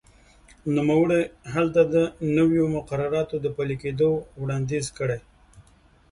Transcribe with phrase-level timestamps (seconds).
[0.75, 1.21] نوموړي
[1.53, 1.95] هلته د
[2.37, 4.09] نویو مقرراتو د پلي کېدو
[4.41, 5.09] وړاندیز وکړ.